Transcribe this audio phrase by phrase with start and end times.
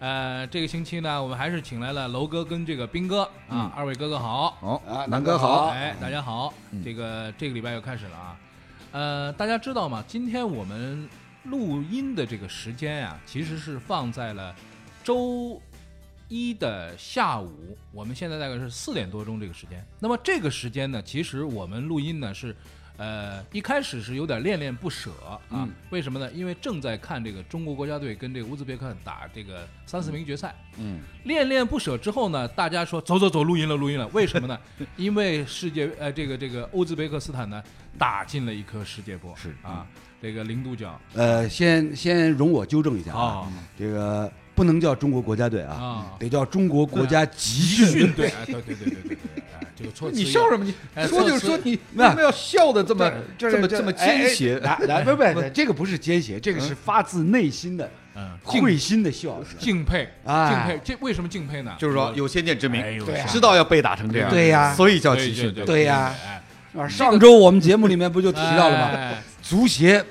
[0.00, 4.56] 呃，这个星期呢，我们还是请来了楼哥跟这个斌哥啊，二位哥哥好。
[4.60, 6.54] 哦啊南哥好哎，大家好，
[6.84, 8.40] 这个这个礼拜又开始了啊。
[8.92, 10.04] 呃，大家知道吗？
[10.06, 11.08] 今天我们
[11.44, 14.54] 录音的这个时间啊、其实是放在了
[15.02, 15.60] 周
[16.28, 19.84] 一的下午，我们现在大概是四点多钟这个时间。
[19.98, 22.54] 那么这个时间呢，其实我们录音呢是，
[22.98, 25.10] 呃，一开始是有点恋恋不舍
[25.50, 25.66] 啊。
[25.90, 26.30] 为什么呢？
[26.32, 30.54] 因为正在看这个中国国家队跟这个乌兹别克打这个三四名决赛。
[30.76, 34.06] 嗯，恋恋不舍之后呢，大家说走走走，录音了，录音了。
[34.08, 34.58] 为什么呢？
[34.98, 37.62] 因为世界呃，这个这个乌兹别克斯坦呢
[37.96, 39.86] 打进了一颗世界波，是啊，
[40.20, 49.18] 这个零度角呃，先先容我纠正一下啊，啊这个不能叫中国国家队啊，啊，得叫中国国家集训训队，哎，对对对对对
[49.76, 50.64] 这个措辞你笑什么？
[50.64, 54.58] 你哎说就是说你为什么要笑的这么这这么这么奸邪？
[54.58, 59.40] 来来，不不不，这个不是奸邪，这个是发自内心的嗯，敬会心的笑。
[59.60, 60.50] 敬佩，哎。
[60.50, 61.76] 敬佩，这为什么敬佩呢？
[61.78, 62.82] 就是说有先见之明
[63.28, 64.74] 知道要被打成这样，对呀。
[64.74, 66.12] 所以叫集训对对呀。
[66.88, 68.90] 上周我们节目里面不就提到了吗？
[68.92, 69.22] 哎。
[69.40, 70.04] 足协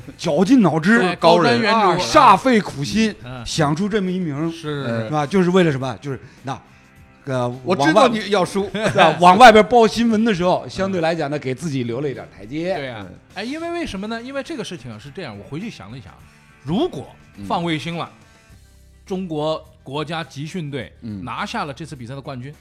[0.18, 5.26] 绞尽脑汁哎，高人瞻远啊，瞩煞费苦心嗯想出这么一名，是是吧？
[5.26, 5.96] 就是为了什么？
[6.00, 6.60] 就是那
[7.24, 8.70] 个我知道你要输？
[9.20, 12.74] 往外边报新闻的时候，相对来讲呢，给自己留了一点台阶。
[12.76, 14.20] 对呀、哎，因为为什么呢？
[14.20, 16.12] 因为这个事情啊是这样，我回去想了一想，
[16.62, 17.08] 如果
[17.46, 18.10] 放卫星了，
[19.06, 22.54] 中国国家集训队嗯拿下了这次比赛的冠军，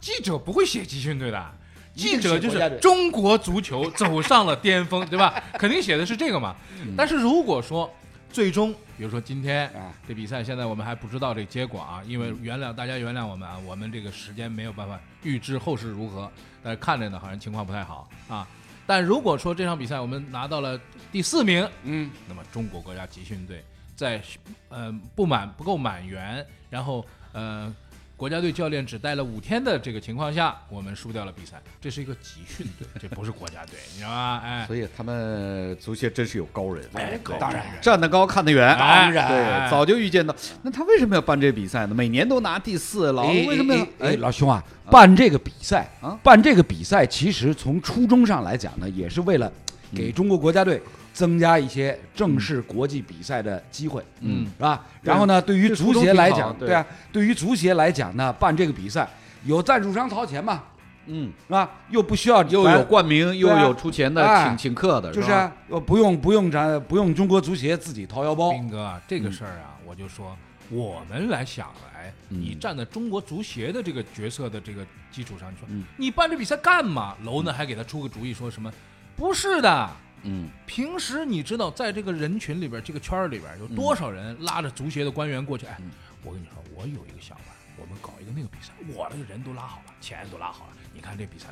[0.00, 1.50] 记者不会写集训队的。
[1.96, 5.42] 记者就是中国足球走上了巅峰，对吧？
[5.58, 6.54] 肯定写的是这个嘛。
[6.96, 7.90] 但是如果说
[8.30, 16.30] 最终，比如说今天啊这比赛，现在我们还不知道这结果啊，因为原谅大家原谅我们啊，我们这个时间没有办法预知后事如何，
[16.62, 18.46] 但是看着呢好像情况不太好啊。
[18.86, 20.78] 但如果说这场比赛我们拿到了
[21.10, 23.64] 第四名，嗯，那么中国国家集训队
[23.96, 24.20] 在
[24.68, 27.74] 呃不满不够满员，然后呃
[28.16, 31.60] 国家队教练只带了五天的这个情况下，我们输掉了比赛。
[31.78, 34.40] 这是一个集训队，这不是国家队，你知道吗？
[34.42, 37.62] 哎，所以他们足协真是有高人，哎，当然。
[37.82, 39.28] 站得高看得远，当然。
[39.28, 40.34] 对，早就预见到。
[40.62, 41.94] 那他为什么要办这比赛呢？
[41.94, 46.18] 每年都拿第四，老哎为什么要哎老兄啊，办这个比赛啊。
[46.22, 49.52] 办这个比赛，其实从初衷上来讲呢，也是为了
[49.94, 50.80] 给中国国家队
[51.16, 54.44] 增加一些正式国际比赛的机会，嗯。
[54.44, 54.84] 是吧？
[55.00, 56.68] 然后呢，对于足协来讲，对。
[56.68, 59.08] 对啊，对于足协来讲呢，办这个比赛
[59.46, 60.62] 有赞助商掏钱嘛，
[61.06, 61.70] 嗯，是吧？
[61.88, 70.36] 又不需要又有冠名，又有出钱的，哎请请客的，就是吧啊呃不用不用咱不用中国足协自己掏腰包，斌哥啊，这个事儿啊，我就说
[70.68, 72.38] 我们来想来，嗯。
[72.38, 75.84] 你站在中国足协的这个角色的这个基础上，你说嗯。
[75.96, 77.14] 你办这比赛干嘛？
[77.24, 78.70] 楼呢还给他出个主意，说什么？
[79.16, 79.90] 不是的，
[80.22, 85.66] 嗯，平时你知道，在这个人群里边，这个圈儿里边有多少人拉着足协的官员过去？
[85.66, 85.76] 哎，
[86.22, 91.46] 我跟你说，我有一个想法，我们搞一个那个比赛，我那个人都拉好了，钱都拉好了，你看这比赛，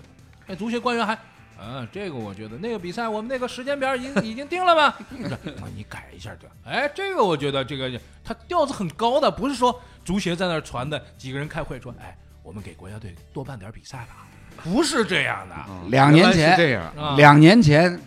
[0.46, 1.16] 哎，足协官员还。
[1.56, 4.92] 嗯，这个我觉得那个比赛我们那个时间表已经已经定了吗？
[5.22, 7.88] 我说啊你改一下这，哎，这个我觉得这个
[8.24, 14.26] 他调子很高的，不是说足协在那儿传的，几个人开会说，哎，我们给国家队多办点比赛吧，
[14.64, 15.54] 不是这样的，
[15.90, 18.00] 两年前这样，啊两年前，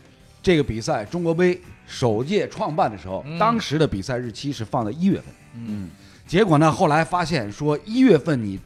[0.47, 3.37] 这个比赛中国杯首届创办的时候，嗯。
[3.37, 5.25] 当时的比赛日期是放在一月份。
[5.55, 5.89] 嗯。
[6.25, 8.57] 结果呢，后来发现说一月份你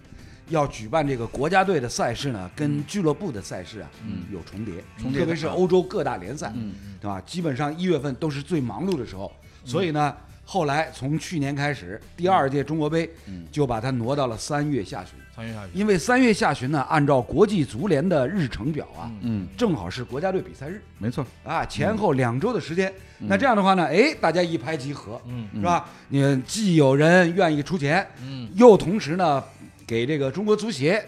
[0.50, 4.26] 要举办这个国家队的赛事呢，跟俱乐部的赛事啊，嗯。
[4.32, 6.76] 有重叠，重叠特别是欧洲各大联赛，嗯。
[7.02, 7.20] 对吧？
[7.26, 9.32] 基本上一月份都是最忙碌的时候，
[9.66, 10.16] 所以呢，
[10.52, 13.48] 后来从去年开始，第二届中国杯嗯。
[13.50, 20.82] 就把它挪到了三月下旬，三月下旬，因为三月下旬呢，按照国际足联的日程表啊，嗯，正好是国家队比赛日。
[20.98, 22.94] 没错，啊，前后两周的时间。
[23.18, 25.48] 那这样的话呢，哎，大家一拍即合，嗯。
[25.56, 25.88] 是吧？
[26.10, 28.50] 你既有人愿意出钱，嗯。
[28.56, 29.42] 又同时呢
[29.88, 31.02] 给这个中国足协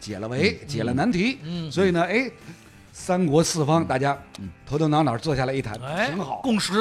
[0.00, 1.38] 解了围、解了难题。
[1.44, 1.70] 嗯。
[1.70, 2.28] 所以呢，哎，
[2.98, 4.18] 三国四方大家
[4.66, 6.72] 头头脑脑坐下来一谈，哎，挺好，共识。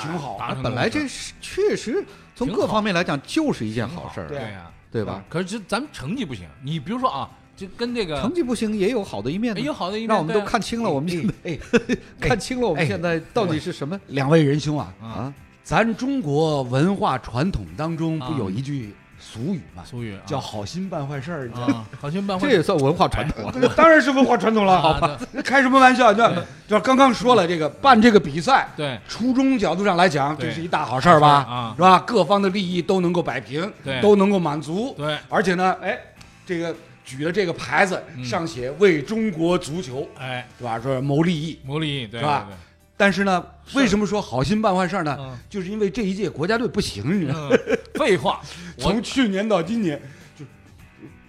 [0.00, 0.38] 挺好。
[0.62, 2.02] 本来这是确实
[2.36, 5.22] 从各方面来讲就是一件好事儿，对对呀，对吧？
[5.28, 11.58] 可是这咱们成绩不行，你比如说啊，就跟这个成绩不行也有好的一面呢，哎有好的一面，让我们都看清了我们现在哎，
[12.20, 15.34] 看清了我们哎现在到底是什么两位仁兄啊，啊，啊？
[15.64, 18.28] 咱中国文化传统当中啊。
[18.28, 18.94] 不有一句
[19.34, 21.74] 俗语嘛，俗语啊叫好心办坏事儿，你知道吗？
[21.74, 23.52] 啊，好心办坏事这也算文化传统啊。
[23.52, 25.18] 这当然是文化传统了，好吧？
[25.44, 26.14] 开什么玩笑？
[26.14, 26.22] 就
[26.68, 31.28] 就刚刚说了，这个办这个比赛，对初衷角度上来讲，这是一大好事儿吧？
[31.48, 31.98] 啊是吧？
[32.06, 34.94] 各方的利益都能够摆平，对都能够满足。
[34.96, 35.98] 对而且呢，哎，
[36.46, 36.72] 这个
[37.04, 40.78] 举了这个牌子，嗯上写为中国足球，哎，对吧？
[40.78, 41.58] 说谋利益。
[41.64, 42.56] 谋利益对吧对
[42.96, 43.44] 但是呢，
[43.74, 45.16] 为什么说好心办坏事呢？
[45.18, 47.56] 嗯就是因为这一届国家队不行，你知道吗？
[47.94, 48.40] 废话，
[48.78, 50.00] 从去年到今年，
[50.36, 50.44] 就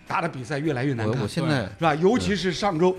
[0.07, 1.95] 打的比赛越来越难看我我，现在是吧？
[1.95, 2.95] 尤其是上周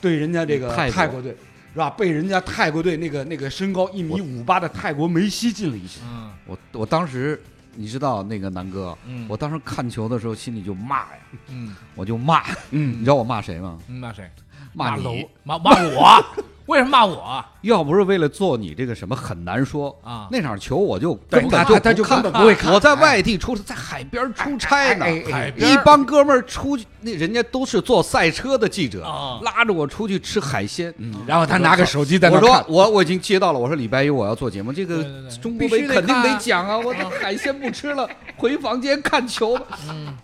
[0.00, 1.36] 对人家这个泰国泰国队，
[1.72, 1.90] 是吧？
[1.90, 6.00] 被人家泰国队那个那个身高一米五八的泰国梅西进了一球。
[6.04, 7.40] 嗯我我当时
[7.74, 11.18] 你知道那个南哥，嗯我当时看球的时候心里就骂呀，
[11.48, 13.78] 嗯我就骂，你嗯知道我骂谁吗？
[13.88, 14.30] 嗯，骂谁？
[14.72, 16.24] 骂楼你，骂骂我？
[16.66, 17.44] 为什么骂我？
[17.62, 20.28] 要不是为了做你这个什么很难说啊。
[20.30, 22.72] 那场球我就根本就他他就根本不会看。
[22.72, 25.06] 我在外地出在海边出差呢，
[25.56, 30.92] 一帮哥们儿出去，那人家都是做赛车的记者啊，拉着我出去吃海鲜。
[30.98, 35.04] 嗯，然后他拿个手机在那我说，我我已经接到了，我说礼拜一我要做节目，这个
[35.40, 36.76] 中国杯肯定得讲啊！
[36.76, 39.58] 我这海鲜不吃了， 回房间看球。
[39.88, 40.16] 嗯，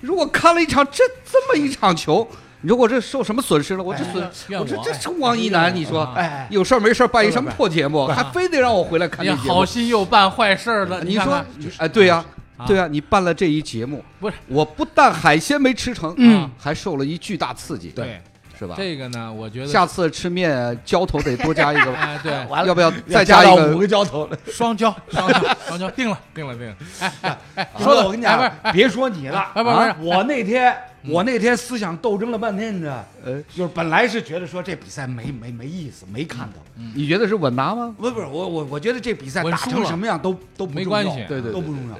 [0.00, 2.26] 如果看了一场这这么一场球，
[2.64, 3.84] 你说我这受什么损失了？
[3.84, 9.62] 我这哎损，怨我这这是王一楠，你说啊哎，有事儿没事儿办一什么破节目，还非得让我回来看你好？
[9.66, 11.44] 心又办坏事儿了，你说
[11.76, 12.24] 哎，对呀
[12.56, 14.36] 啊，对呀，你办了这一节目，不是。
[14.48, 16.50] 我不但海鲜没吃成，嗯。
[16.58, 18.22] 还受了一巨大刺激，对
[18.64, 18.74] 是吧？
[18.78, 23.74] 这个呢，我觉得下次吃面浇头得多加一个， 哎对，完了要不要要再加一个？
[23.76, 24.38] 五个浇头了。
[24.46, 28.72] 双浇双浇双浇 定了定了定了，哎哎哎， 说说的的我跟你讲哎不是，哎。
[28.72, 29.88] 别说你了，哎不是不是。
[29.88, 29.96] 啊？
[30.00, 30.76] 我那天
[31.06, 36.60] 我那天思想斗争了半天，呢，呃，就是本来是觉得说这比赛没没没意思，没看头。
[36.94, 37.94] 你觉得是稳拿吗？
[37.98, 41.24] 不是不是，我我我觉得这比赛打成什么样都都不重要没关系。
[41.28, 41.96] 对对都不重要。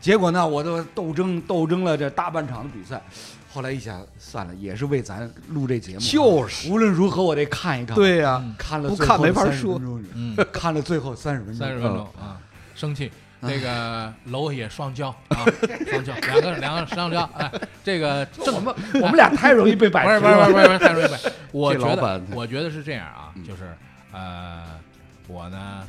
[0.00, 3.00] 结果呢，我都斗争斗争了这大半场的比赛，
[3.56, 12.36] 后来一想，算了，也是为咱录这节目，就是无论如何我得看一看。，对呀，看了不看最后30没法说分钟嗯， 看了最后三十分钟，三十分钟啊，
[12.74, 13.10] 生气。
[13.40, 15.40] 那个 楼也双骄啊，
[15.90, 17.50] 双骄，两个两个双交，哎，
[17.82, 20.50] 这个 这我们我们俩太容易被摆不是平了。
[20.50, 21.18] 不是不是不是太容易摆。
[21.52, 23.74] 我觉得我觉得是这样啊，就是
[24.12, 24.64] 呃，
[25.28, 25.82] 我呢，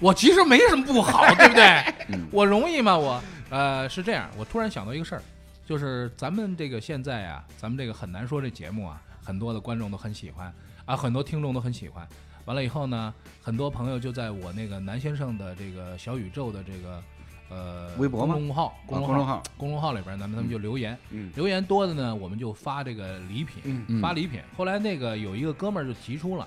[0.00, 1.64] 我其实没什么不好，对不对？
[2.08, 2.94] 嗯我容易吗？
[2.98, 5.22] 我呃是这样，我突然想到一个事儿，
[5.66, 10.50] 就是咱们这个现在啊，咱们这个很难说这节目啊，很多的观众都很喜欢
[10.84, 12.06] 啊，很多听众都很喜欢。
[12.44, 17.02] 完了以后呢，很多朋友就在我那个南先生的这个小宇宙的这个
[17.48, 24.40] 呃微博吗公众号公众号公众号里边，咱们他们就留言，嗯留言多的呢，我们就发这个礼品，发礼品。
[24.56, 26.46] 后来那个有一个哥们儿就提出了，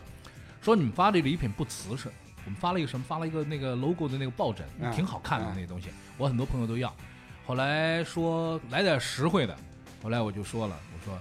[0.61, 2.09] 说你们发这礼品不瓷实，
[2.45, 3.05] 我们发了一个什么？
[3.05, 6.95] 发了一个那个 logo 的那个抱枕，啊挺好看的啊那东西，我很多朋友都要。
[7.49, 9.57] 后来说来点实惠的，
[10.03, 11.17] 后来我就说了，我说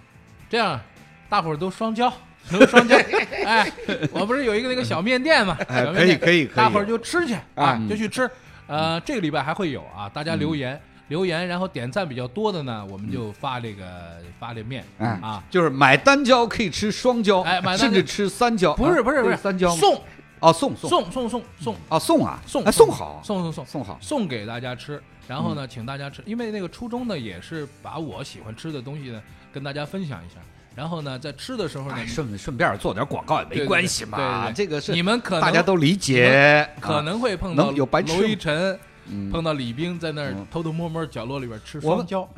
[0.51, 0.79] 这样
[1.27, 2.13] 大伙儿都双交。
[2.53, 2.99] 都双交，
[3.47, 3.67] 哎，
[4.13, 6.57] 我不是有一个那个小面店嘛，可以可以可以。
[6.57, 8.31] 大伙儿就吃去啊，嗯就去吃。
[8.67, 10.79] 呃，这个礼拜还会有啊，大家留言、
[11.09, 19.03] 留言，然后点赞比较多的呢，我们就发这个、发这面、嗯啊，就是买单椒可以吃双椒，哎买单甚至吃三椒，不是啊。
[19.03, 19.99] 不是不是三椒送
[20.41, 20.89] 哦送送。
[20.89, 21.77] 送送送送。
[21.89, 22.41] 啊送啊？
[22.47, 23.67] 送哎送好送送送。
[23.67, 30.37] 送好，送给大家吃，然后呢，请大家吃，因为那个初衷呢，也是把我喜欢吃的东西呢跟大家分享一下，
[30.75, 34.55] 然后呢，在吃的时候呢哎，顺顺便做点广告也没关系嘛，对对对。
[34.55, 39.31] 这个是你们可能大家都理解，可啊能会碰到有白吃娄一晨，嗯。
[39.31, 40.47] 碰到李冰在那儿嗯。
[40.51, 42.29] 偷偷摸摸角落里边吃我双交，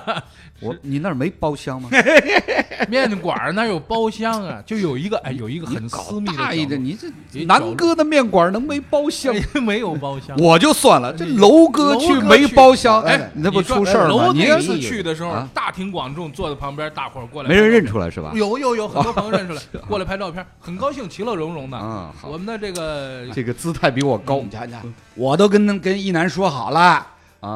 [0.60, 1.90] 我你那儿没包厢吗？
[2.88, 6.96] 面馆儿那有包厢啊，就有一个哎，有一个很搞私密的大一点，你
[7.30, 9.34] 这南哥的面馆能没包厢？
[9.62, 10.36] 没有包厢。
[10.38, 14.26] 我就算了，这楼哥去没包厢，哎你那不出事儿吗？
[14.26, 18.32] 楼你那次去的时候啊，大庭广众坐在旁边，大伙儿过来，没人认出来是吧？
[18.34, 21.78] 有有有很多朋友认出来， 过来拍照片，很高兴，其乐融融的。
[22.22, 24.76] 我，们的这个这个姿态比我高你瞧瞧，
[25.14, 27.06] 我都跟跟一楠说好了，啊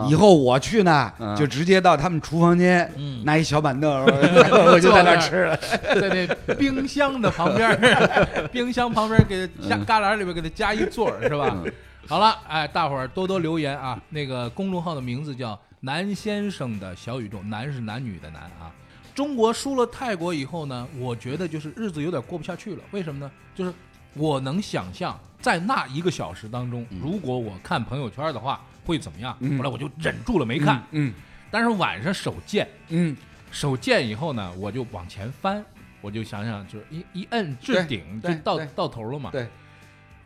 [0.09, 5.57] 以后我去呢嗯，就直接到他们厨房间嗯拿一小板凳， 我就在那吃了。
[5.57, 7.79] 在那冰箱的旁边，
[8.53, 11.51] 冰箱旁边给它加嗯旮旯里边给他加一座儿，是吧？
[11.65, 11.73] 嗯
[12.09, 14.01] 好了，哎，大伙儿多多留言啊！
[14.11, 18.71] 那个公众号的名字叫“南先生的小宇宙”，男是男女的男啊。
[19.13, 22.83] 中国输了泰国以后呢，我觉得就是日子有点过不下去了。
[22.93, 23.29] 为什么呢？
[23.57, 23.75] 就是
[24.15, 29.37] 我能想象，在那一个小时当中，如果我看朋友圈的话，会怎么样？
[29.41, 29.59] 嗯。
[29.59, 30.83] 后来我就忍住了没看。
[30.93, 31.13] 嗯
[31.49, 33.17] 但是晚上手贱，嗯，
[33.53, 35.65] 手贱以后呢，我就往前翻，
[36.01, 39.31] 我就想想，就是一一摁置顶就到到头了嘛。
[39.31, 39.47] 对，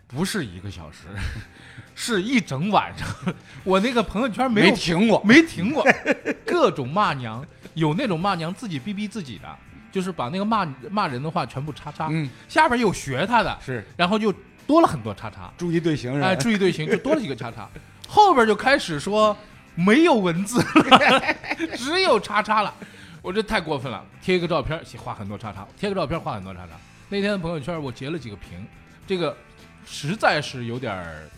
[0.09, 1.09] 不是一个小时，
[1.95, 3.07] 是一整晚上。
[3.65, 5.87] 我那个朋友圈没停过，没停过，
[6.47, 9.57] 各种骂娘，有那种骂娘自己逼逼自己的，
[9.93, 13.85] 就是把那个骂骂人的话全部叉叉，嗯，下边有学他的，是。
[13.97, 14.33] 然后就
[14.67, 16.29] 多了很多叉叉，注意队形是吧？
[16.29, 17.69] 哎，注意队形就多了几个叉叉，
[18.11, 19.37] 后边就开始说
[19.77, 21.37] 没有文字了，
[21.79, 22.75] 只有叉叉了，
[23.23, 26.73] 我这太过分了，贴一个照片画很多叉叉，贴个照片画很多叉叉。
[27.09, 28.67] 那天的朋友圈我截了几个屏，
[29.07, 29.37] 这个
[29.87, 31.31] 实在是有点儿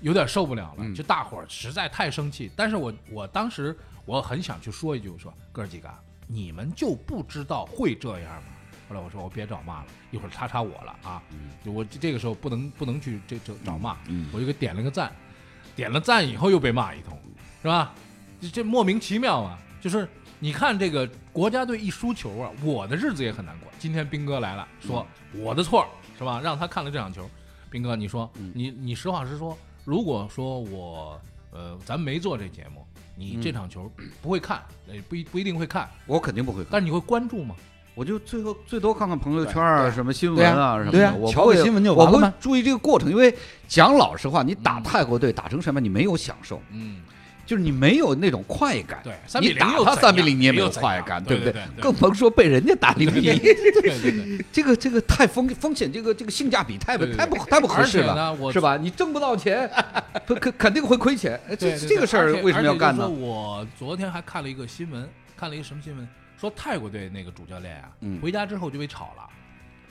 [0.00, 2.50] 有点受不了了，嗯就大伙儿实在太生气。
[2.56, 5.90] 但是我我当时我很想去说一句，我说哥儿几个，
[6.26, 8.48] 你们就不知道会这样吗？
[8.88, 11.22] 后来我说我别找骂了，一会儿叉叉我了啊！
[11.62, 15.12] 就我这个时候不能不能去这这找骂，嗯我就给点了个赞，
[15.78, 17.16] 点了赞以后又被骂一通，
[17.62, 17.94] 是吧？
[18.40, 19.56] 这这莫名其妙啊！
[19.80, 20.08] 就是
[20.40, 23.70] 你看这个国家队一输球啊，我的日子也很难过。
[23.78, 25.06] 今天兵哥来了，说
[25.36, 25.86] 我的错
[26.18, 26.40] 是吧？
[26.42, 27.30] 让他看了这场球，
[27.70, 31.20] 兵哥，你说你你实话实说，如果说我
[31.52, 33.88] 呃咱没做这节目，你这场球
[34.20, 37.54] 不会看，呃不一不一定会看，我肯定不会看，但是你会关注吗？
[37.98, 40.92] 我就最后最多看看朋友圈啊，什么新闻啊什么的。
[40.92, 43.34] 对呀我会瞧个新闻就我完了吗不会注意这个过程，因为
[43.66, 47.02] 讲老实话，你打嗯泰国队打成什么，你没有享受，嗯，
[47.44, 49.00] 就是你没有那种快感。
[49.02, 51.60] 对，三比你零又怎打他三比零，你也没有快感，不对不对？
[51.80, 53.40] 更甭说被人家打零比一。
[54.52, 58.76] 这个这个太风风险，这个这个性价比太不太不太不合适了，是吧？
[58.76, 59.68] 你挣不到钱，
[60.24, 61.32] 肯肯定会亏钱。
[61.48, 66.08] 哎这这个事儿为什么要干呢我昨天还看了一个新闻，看了一个什么新闻？
[66.40, 68.20] 说泰国队那个主教练啊，嗯。
[68.20, 69.28] 回家之后就被炒了，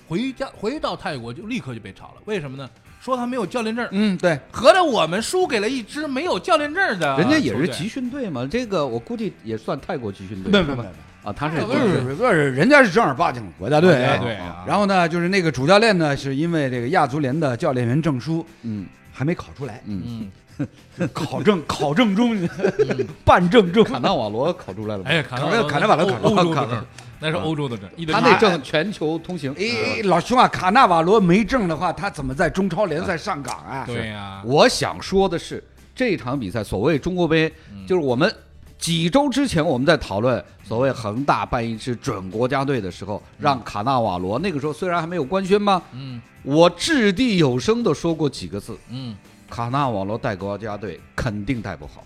[0.08, 2.22] 回家回到泰国就立刻就被炒了。
[2.25, 2.70] 为什么呢？
[3.01, 10.51] 说他没有教练证，嗯，对，合着我们输给了一支没有教练证的球队，人家也是集训队嘛，这个我估计也算泰国集训队。
[10.63, 10.88] 不不不，
[11.27, 12.16] 啊，他是不是？
[12.16, 13.92] 不是，人家是正儿八经的国家队。
[13.92, 18.88] 国家队啊然后呢，就是那个主教练呢，是因为这个亚足联的教练员证书嗯。
[19.12, 20.32] 还没考出来，嗯，嗯，
[21.14, 22.38] 考证考证中，
[23.24, 23.84] 办证中。
[23.84, 25.10] 卡纳瓦罗考出来了吗？
[25.10, 26.86] 哎，卡卡纳卡纳瓦罗考欧欧洲卡的证，
[27.20, 29.54] 那是欧洲的证，他那证全球通行。
[29.58, 33.84] 哎，老兄啊，卡纳瓦罗没证的话，他怎么在中超联赛上岗啊？
[33.86, 35.64] 对呀，我想说的是，
[35.96, 37.52] 这场比赛所谓中国杯，
[37.88, 38.34] 就是我们
[38.78, 45.82] 几周之前我们在讨论所谓恒大办一支准国家队的时候，让卡纳瓦罗那个时候虽然还没有官宣吗？
[45.94, 46.22] 嗯。
[46.44, 49.14] 我掷地有声的说过几个字：嗯，
[49.50, 52.04] 卡纳瓦罗带国家队肯定带不好。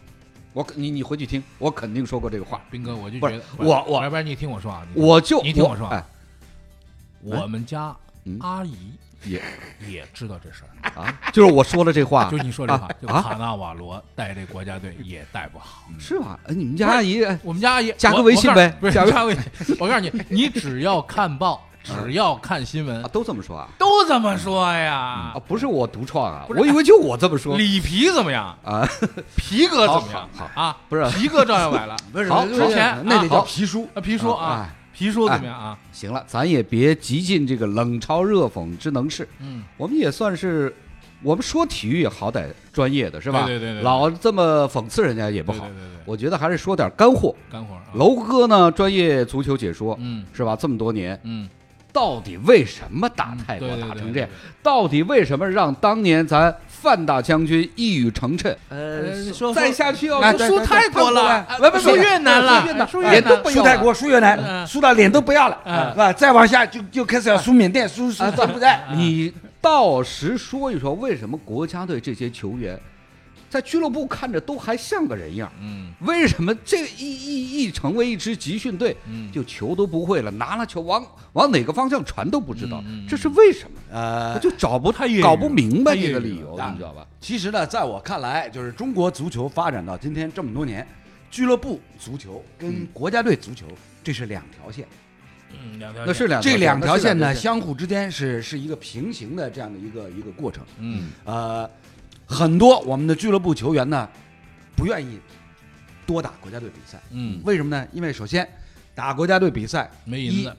[0.54, 2.60] 我你你回去听，我肯定说过这个话。
[2.70, 6.04] 斌哥，我就觉得我我要不然你听我说啊，我就你听我说啊哎
[7.24, 7.96] 我们家
[8.26, 8.76] 嗯阿姨
[9.24, 9.42] 也
[9.88, 11.02] 也知道这事儿。
[11.02, 15.88] 啊，就是我说了这话， 就你说这话啊，就啊卡纳瓦罗带这国家队也带不好。
[15.98, 16.38] 是吧？
[16.48, 19.78] 哎你们家阿姨哎我们家阿姨加个微信呗不是加个微信。
[19.80, 23.68] 我告诉你，你只要看报，只要看新闻啊，都这么说啊？
[23.78, 24.96] 都这么说呀
[25.36, 25.42] 啊，。
[25.48, 28.56] 不是我独创啊，我以为就我这么说里皮怎么样？
[28.64, 28.88] 啊。
[29.36, 30.62] 皮哥怎么样 好？
[30.62, 31.96] 啊，不是皮哥照样来了。
[32.12, 33.88] 不是好之之前那得叫皮叔。
[33.94, 35.78] 啊，皮叔啊，哎皮叔怎么样啊？
[35.92, 40.72] 行了，咱也别极尽这个冷嘲热讽之能事，嗯，我们也算是，
[41.24, 43.46] 我们说体育也好歹专业的是吧？
[43.48, 45.60] 对对对对对老这么讽刺人家也不好。
[45.60, 47.34] 对对对对，我觉得还是说点干货。
[47.52, 47.82] 干货啊。
[47.96, 50.56] 楼哥呢，专业足球解说嗯是吧？
[50.60, 51.50] 这么多年，嗯，
[51.94, 54.30] 到底为什么打泰国打成这样？
[54.64, 58.56] 到底为什么让当年咱范大将军一语成谶？
[58.70, 63.12] 呃说再下去要哎输输泰国了，哎呃输越南了，输越南输越南。
[63.12, 64.66] 脸都不要输泰国、输越南，嗯。
[64.66, 65.90] 输到脸都不要了，嗯。
[65.92, 66.14] 是吧？
[66.14, 68.84] 再往下就就开始要输缅甸、输输柬埔寨。
[68.94, 72.80] 你到时说一说，为什么国家队这些球员
[73.52, 75.52] 在俱乐部看着都还像个人样？
[75.60, 83.78] 嗯为什么这一一一成为一支集训队，嗯，就球都不会了，拿了球往往哪个方向传都不知道这是为什么？
[83.92, 87.06] 呃，就找不太搞不明白这个理由，你知道吧？
[87.20, 90.88] 其实呢，在我看来，就是中国足球发展到今天这么多年，
[91.30, 93.66] 俱乐部足球跟国家队足球
[94.02, 94.88] 这是两条线，
[95.52, 100.64] 嗯两条那是两这两条线呢相互之间是是一个平行的这样的一个一个过程。
[100.80, 101.70] 嗯呃，
[102.32, 104.08] 很多我们的俱乐部球员呢
[104.76, 105.20] 不愿意
[106.06, 107.86] 多打国家队比赛，嗯，为什么呢？
[107.92, 108.48] 因为首先
[108.96, 110.56] 打国家队比赛，没银子，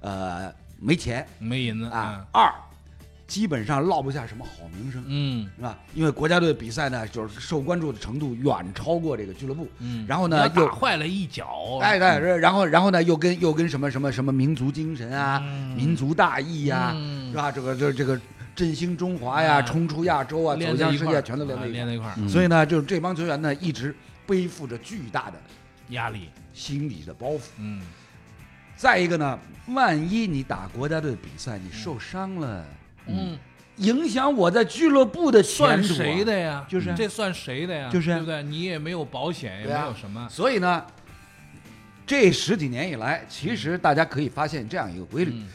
[0.00, 2.52] 呃，没钱没银子啊，，二
[3.26, 5.04] 基本上落不下什么好名声。
[5.06, 5.78] 嗯是吧？
[5.94, 9.68] 因为国家队比赛呢，就是受关注的程度远超过这个俱乐部。
[9.78, 17.50] 嗯，然后呢又打坏了一脚，哎，对，然后然后呢，又跟又跟什么什么什么民族精神啊、嗯民族大义呀、嗯是吧？
[17.50, 18.20] 这个这这个
[18.54, 21.68] 振兴中华呀、嗯冲出亚洲啊、走向世界，全都连在一块儿。
[21.68, 23.94] 啊连在一块儿，嗯所以呢，就是这帮球员呢，一直
[24.26, 25.40] 背负着巨大的
[25.90, 27.40] 压力，心理的包袱。
[27.58, 27.82] 嗯
[28.76, 29.38] 再一个呢，
[29.68, 32.64] 万一你打国家队比赛，你受伤了，
[33.06, 33.38] 嗯
[33.76, 36.66] 影响我在俱乐部的算前途啊谁的呀？
[36.68, 37.90] 就是这算谁的呀？
[37.90, 38.42] 就是啊对不对？
[38.42, 40.26] 你也没有保险，也没有什么。
[40.30, 40.84] 所以呢，
[42.06, 45.48] 这十几年以来，其实大家可以发现这样一个规律，嗯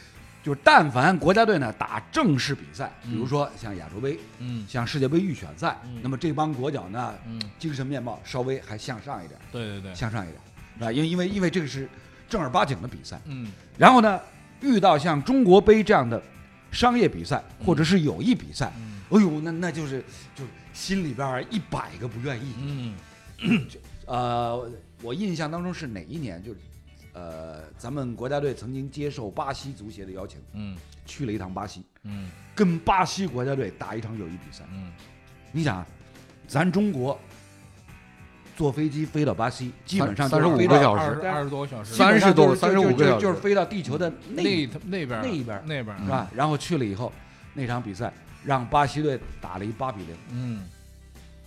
[0.46, 10.40] 就是但凡国家队呢打正式比赛，嗯比如说像亚洲杯、嗯像世界杯预选赛，嗯那么这帮国脚呢，嗯，精神面貌稍微还向上一点，对对对，向上一点，
[10.78, 10.92] 是吧？
[10.92, 11.88] 因为因为因为这个是
[12.28, 13.20] 正儿八经的比赛。
[13.24, 14.20] 嗯然后呢，
[14.60, 16.22] 遇到像中国杯这样的
[16.70, 20.00] 商业比赛或者是友谊比赛，嗯哎呦，那那就是
[20.36, 22.54] 就是心里边一百个不愿意。
[22.62, 23.66] 嗯
[24.06, 24.70] 呃，
[25.02, 26.40] 我印象当中是哪一年？
[26.40, 26.58] 就是
[27.16, 30.76] 呃，咱们国家队曾经接受巴西足协的邀请，嗯。
[31.06, 32.30] 去了一趟巴西，嗯。
[32.54, 34.64] 跟巴西国家队打一场友谊比赛。
[34.70, 34.92] 嗯。
[35.50, 35.86] 你想啊，
[36.46, 37.18] 咱中国
[38.54, 43.14] 坐飞机飞到巴西，基本上三就是飞到十五个小时，二十多个小时，基本上30多就是就35个小时。
[43.14, 46.30] 就就是飞到地球的那那那边那一边那边儿是吧？
[46.34, 47.10] 然后去了以后，
[47.54, 48.12] 那场比赛
[48.44, 50.68] 让巴西队打了一八比零，嗯，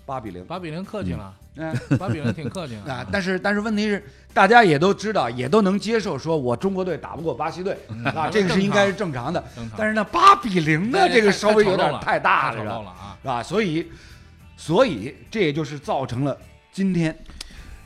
[0.09, 0.43] 八比零。
[0.45, 7.77] 八比零客气了，嗯 八比零挺客气了啊，但是但是问题是，大家也都知道，也都能接受，说我中国队打不过巴西队
[8.15, 9.43] 啊，这个是应该是正常的。
[9.77, 12.57] 但是呢，八比零呢，这个稍微有点太大了！
[13.21, 13.43] 是吧？
[13.43, 13.85] 所以，
[14.57, 16.35] 所以这也就是造成了
[16.71, 17.15] 今天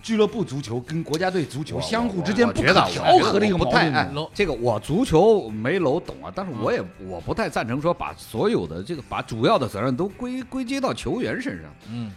[0.03, 4.29] 俱乐部足球跟国家队足球相互之间不可我觉得调和的一个我不太矛盾哎。
[4.33, 11.71] 这个我足球没楼懂啊，但是我也我不太赞成说把所有的这个把主要的责任都归归结到球员身上。
[11.89, 12.11] 嗯，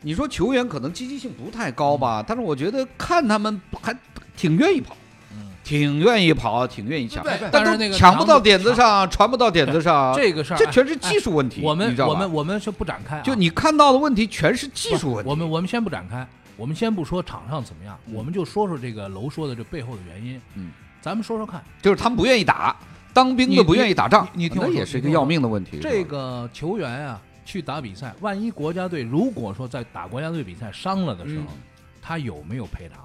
[0.00, 3.94] 你说球员可能积极性不太高吧，但是我觉得看他们还
[4.34, 4.96] 挺愿意跑，
[5.32, 11.60] 嗯挺愿意跑，挺愿意抢，但是那个抢不到点子上，传不到点子上， 这个事儿，哎这全是技术问题。
[11.62, 15.28] 我们我们我们是不展开啊，就你看到的问题全是技术问题。
[15.28, 20.40] 我们我们先不展开，我们先不说场上怎么样，嗯我们就说说这个楼说的这背后的原因。
[20.54, 22.76] 嗯，咱们说说看，就是他们不愿意打，
[23.12, 25.78] 当兵你的不愿意打仗，你你听我说那也是一个要命的问题。
[25.80, 31.58] 这个球员啊去打比赛，万一国家队如果说在打国家队比赛伤了的时候，嗯
[32.02, 33.04] 他有没有赔偿？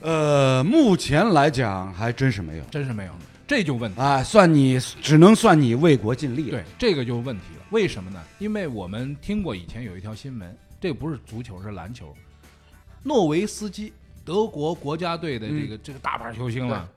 [0.00, 3.12] 呃，目前来讲还真是没有真是没有，
[3.46, 4.00] 这就问题。
[4.00, 6.52] 啊，算你只能算你为国尽力了。
[6.52, 7.64] 对，这个就问题了。
[7.68, 8.18] 为什么呢？
[8.38, 12.16] 因为我们听过以前有一条新闻，这个不是足球，是篮球。
[13.02, 13.92] 诺维斯基，
[14.24, 16.88] 德国国家队的这个、这个大牌球星了。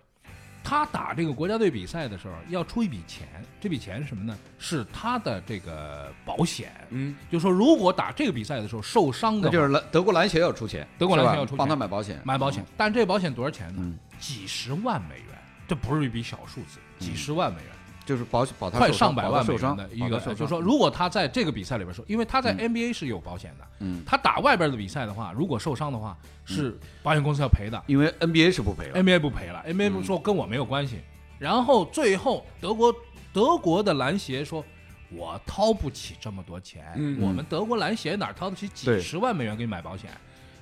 [0.65, 3.27] 他打这个国家队比赛的时候要出一笔钱，
[3.59, 4.33] 这笔钱是什么呢？
[4.57, 6.71] 是他的这个保险。
[6.89, 11.57] 嗯，就说如果打这个比赛的时候受伤的，那就是篮德国篮协要出钱，德国篮协要出钱。
[11.57, 13.75] 帮他买保险，买保险，但这保险多少钱呢？
[13.79, 13.99] 嗯。
[14.19, 15.37] 几十万美元，
[15.67, 17.69] 这不是一笔小数字，几十万美元。
[18.05, 22.69] 就是保保他快上百万受伤的一个，就是说，如果他在这个比赛里边受，因为他在嗯。
[22.69, 30.03] NBA 是有保险的，嗯，他打外边的比赛的话，如果受伤的话，是保险公司要赔的因为 NBA 是不赔了，，NBA 不赔了，NBA 嗯。
[30.03, 30.99] 说跟我没有关系。
[31.39, 32.93] 然后最后德国
[33.31, 34.63] 德国的篮协说，
[35.09, 40.09] 我掏不起这么多钱，嗯我们德国篮协哪掏得起几十万美元给你买保险？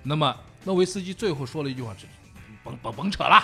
[0.04, 2.08] 那么诺维斯基最后说了一句话：这
[2.64, 3.40] 甭甭甭扯了，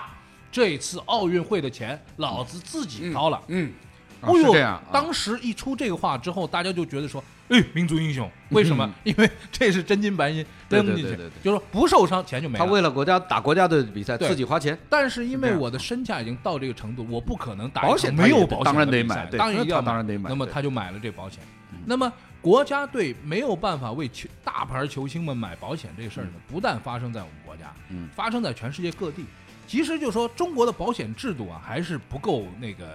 [0.52, 3.42] 这次奥运会的钱老子自己掏了。
[3.48, 3.74] 嗯，啊
[4.22, 4.84] 哦这样啊。
[4.92, 8.90] 当时一出这个话之后，大家就觉得说，哎，民族英雄，为什么？
[9.04, 11.16] 因为这是真金白银对扔进去。
[11.44, 12.66] 就是说不受伤钱就没了。
[12.66, 19.38] 他为了国家打国家队的比赛自己花钱，但是因为我的身价已经到这个程度，我不可能打一保险没有保险当然得买对。
[19.38, 21.40] 当然一定要当然得买那么他就买了这保险。
[21.86, 28.08] 那么国家队没有办法为球大牌球星们买保险这个事儿呢，不但发生在我们国家，嗯。
[28.16, 29.26] 发生在全世界各地。
[29.68, 32.86] 其实就说中国的保险制度啊，还是不够那个，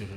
[0.00, 0.12] 就是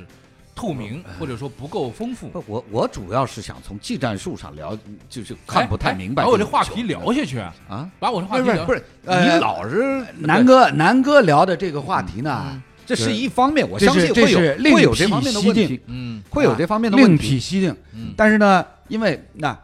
[0.56, 2.30] 透明，或者说不够丰富。
[2.30, 4.78] 不，我我主要是想从技战术上聊，
[5.10, 7.90] 就是看不太明白哎把我这话题聊下去啊，啊。
[8.00, 17.30] 把我这话题聊不是不是，呃你老是南哥，南哥聊的这个话题呢，嗯这是一方面，我相信会有另会有这方面的问题，嗯会有这方面的另问题。
[17.30, 17.76] 另辟蹊径。
[17.94, 19.58] 嗯但是呢，因为那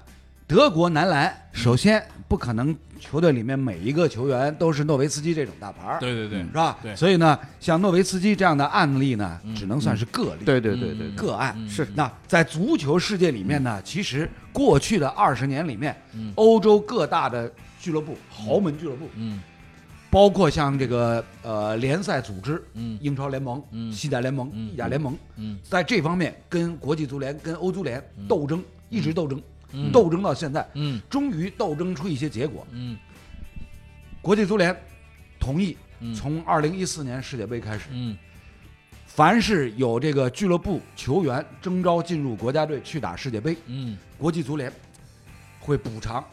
[0.48, 6.78] 德国男篮首先不可能球队里面每一个球员都是诺维斯基这种大牌儿，对对对是，吧？
[6.84, 6.96] 对。
[6.96, 9.56] 所以呢，像诺维斯基这样的案例呢，嗯。
[9.56, 11.54] 只能算是个例，对对对个案。
[11.58, 11.70] 嗯。
[11.70, 11.88] 是。
[11.96, 16.32] 那在足球世界里面呢，其实过去的二十年里面，嗯。
[16.36, 19.42] 欧洲各大的俱乐部、豪门俱乐部，嗯。
[20.12, 22.98] 包括像这个呃联赛组织，嗯。
[23.02, 23.92] 英超联盟、嗯。
[23.94, 24.74] 西甲联盟、嗯。
[24.74, 25.58] 意甲联盟，嗯。
[25.64, 28.28] 在这方面跟国际足联、跟欧足联嗯。
[28.28, 29.92] 斗争，一直斗争，嗯。
[29.92, 31.02] 斗争到现在，嗯。
[31.10, 32.66] 终于斗争出一些结果。
[32.72, 32.98] 嗯。
[34.22, 34.76] 国际足联
[35.40, 36.14] 同意嗯。
[36.14, 38.18] 从二零一四年世界杯开始，嗯。
[39.06, 43.98] 凡是有这个俱乐部球员征召进入国家队去打世界杯，嗯。
[44.18, 44.72] 国际足联
[45.60, 46.24] 会补偿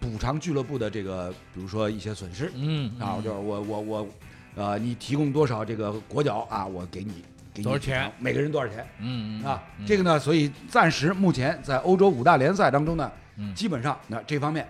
[0.00, 2.52] 补偿俱乐部的这个，比如说一些损失。
[2.54, 2.92] 嗯。
[3.00, 4.08] 啊，就是我我我，
[4.54, 7.24] 呃，你提供多少这个国脚啊，我给你
[7.62, 9.62] 多少钱每个人多少钱嗯啊？
[9.86, 14.66] 这个呢，所以暂时目前在欧洲五大联赛当中呢，嗯基本上那这方面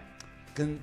[0.55, 0.79] 跟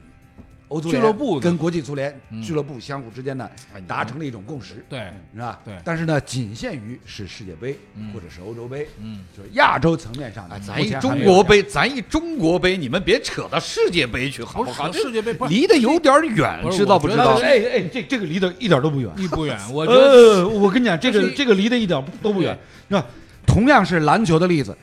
[0.70, 3.48] 欧足联俱乐部跟国际足联嗯俱乐部相互之间呢
[3.88, 5.60] 达成了一种共识，对，是吧？
[5.64, 14.92] 对但是呢，仅限于是世界杯嗯或者是欧洲杯，嗯，就是亚洲层面上咱一中国杯，咱一中国杯，你们别扯到世界杯去，好不好？
[14.92, 17.36] 是世界杯不离得有点远知道不知道？
[17.42, 19.12] 哎哎，这这个离得一点都不远。
[19.18, 22.58] 离不远， 我觉得呃，我跟你讲，这个这个离得一点都不远，
[22.90, 23.06] 是吧？
[23.46, 24.76] 同样是篮球的例子，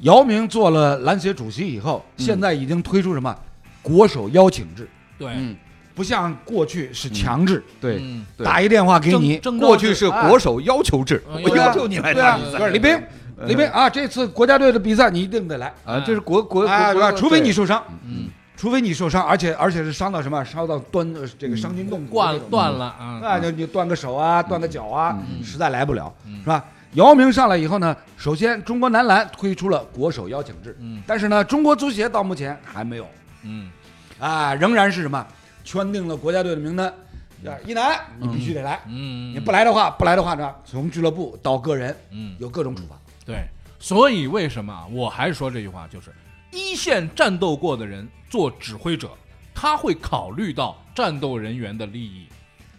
[0.00, 3.36] 姚明做了篮协主席以后，现在已经推出什么
[3.82, 5.56] 国手邀请制，对，嗯，
[5.94, 8.24] 不像过去是强制，对嗯。
[8.36, 8.44] 对。
[8.44, 13.02] 打一电话给你，征过去是国手要求制，嗯我要求你来对啊打比，赛李斌，
[13.46, 17.12] 李斌啊，这次国家队的比赛你一定得来，啊，这是国国哎，对国？
[17.12, 20.44] 除非你受伤，嗯，除非你受伤，而且而且是伤到什么？
[20.44, 26.64] 伤到端呃这个伤筋动骨断断了啊，那就你断个手啊，断个脚啊，嗯实在来不了，嗯是吧？
[26.94, 31.02] 姚明上来以后呢，首先中国男篮推出了国手邀请制，嗯。
[31.06, 33.06] 但是呢，中国足协到目前还没有。
[33.44, 33.68] 嗯
[34.18, 35.26] 啊，仍然是什么
[35.64, 36.88] 圈定了国家队的名单，
[37.46, 42.98] 啊，一男你必须得来，嗯，你不来的话，不来的话呢，从俱乐部到个人嗯，有各种处罚。
[43.24, 43.44] 对，
[43.78, 46.10] 所以为什么啊我还是说这句话，就是
[46.50, 49.10] 一线战斗过的人做指挥者，
[49.54, 52.26] 他会考虑到战斗人员的利益，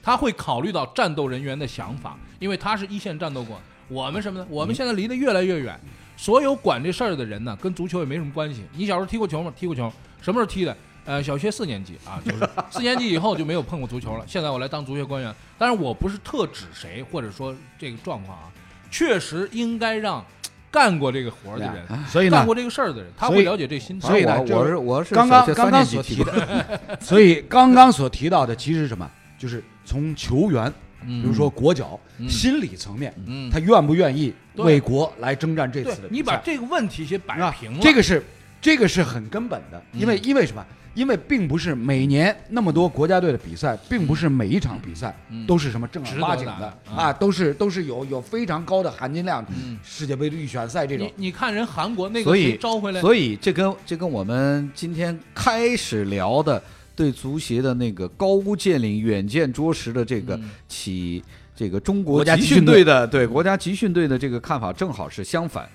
[0.02, 3.60] 他会考虑到战斗人员的想法，因为他是一线战斗过。
[3.88, 4.46] 我们什么呢？
[4.50, 5.80] 我们现在离得越来越远，
[6.18, 8.64] 所有管这事儿的人呢，跟足球也没什么关系。
[8.74, 9.52] 你小时候踢过球吗？
[9.56, 10.76] 踢过球，什么时候踢的？
[11.10, 14.24] 呃，小学四年级啊，就是四年级以后就没有碰过足球了。
[14.28, 18.44] 现在我来当足协官员，当然我不是特指谁，或者说这个状况啊，
[18.92, 20.24] 确实应该让
[20.70, 24.08] 干过这个活儿的人，所以呢干过，这个事儿的人，他所以会了解这心态。
[24.08, 29.10] 所以呢这我我是我是刚刚小学三刚刚所提的， 所以刚刚所提到的其实是什么？
[29.36, 36.18] 就是从球员，比比如说国脚嗯心理层面，嗯，他愿不愿意对为国来征战这对次的比赛？
[36.18, 38.24] 你把这个问题先摆啊平了，这个是
[38.62, 40.64] 这个是很根本的，嗯因为因为什么？
[40.94, 51.10] 因为并不是每年那么多国家队的比赛，并不是每一场比赛嗯都是什么正儿八经的啊，都是都是有有非常高的含金量嗯，世界杯的预选赛这种。
[51.16, 51.30] 你。
[51.30, 56.62] 你看人韩国那个所以招回来，所以这跟这跟我们今天开始聊的
[56.96, 60.50] 对足协的那个高屋建瓴、远见卓识的这个嗯。
[60.68, 61.24] 起
[61.56, 62.94] 这个中国国家集集训队训队。
[62.94, 65.70] 的对国家集训队的这个看法正好是相反。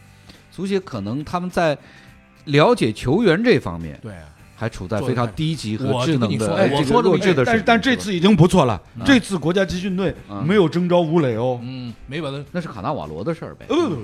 [0.50, 1.76] 足协可能他们在
[2.44, 4.14] 了解球员这方面对，
[4.56, 7.46] 还处在非常低级和智能的哎这个我说弱智的水平。
[7.46, 11.58] 但是但这次已经不错了，嗯这次国家集训队嗯没有征召吴磊哦。
[11.62, 13.66] 嗯，没把他，那是卡纳瓦罗的事儿呗。
[13.68, 13.98] 呃，